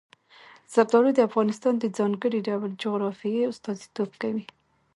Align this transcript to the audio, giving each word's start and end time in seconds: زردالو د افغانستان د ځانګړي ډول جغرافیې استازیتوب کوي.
زردالو 0.73 1.09
د 1.15 1.19
افغانستان 1.29 1.73
د 1.79 1.85
ځانګړي 1.97 2.39
ډول 2.47 2.71
جغرافیې 2.83 3.41
استازیتوب 3.51 4.09
کوي. 4.21 4.45